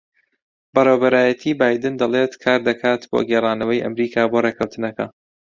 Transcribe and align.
بەڕێوەبەرایەتیی 0.73 1.57
بایدن 1.59 1.93
دەڵێت 2.01 2.33
کار 2.43 2.59
دەکات 2.69 3.01
بۆ 3.11 3.19
گێڕانەوەی 3.29 3.83
ئەمریکا 3.85 4.21
بۆ 4.31 4.39
ڕێککەوتنەکە 4.45 5.05